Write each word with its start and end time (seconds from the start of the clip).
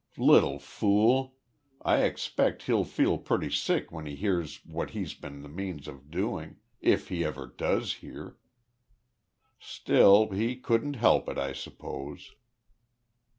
"Little 0.17 0.57
fool! 0.57 1.35
I 1.83 2.01
expect 2.05 2.63
he'll 2.63 2.85
feel 2.85 3.19
pretty 3.19 3.51
sick 3.51 3.91
when 3.91 4.07
he 4.07 4.15
hears 4.15 4.59
what 4.65 4.89
he's 4.89 5.13
been 5.13 5.43
the 5.43 5.47
means 5.47 5.87
of 5.87 6.09
doing 6.09 6.57
if 6.79 7.09
he 7.09 7.23
ever 7.23 7.45
does 7.45 7.93
hear. 8.01 8.35
Still 9.59 10.29
he 10.31 10.55
couldn't 10.55 10.95
help 10.95 11.29
it, 11.29 11.37
I 11.37 11.53
suppose." 11.53 12.33